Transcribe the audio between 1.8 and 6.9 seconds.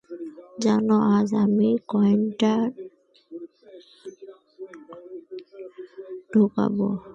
কয়েনটা ঢোকাব।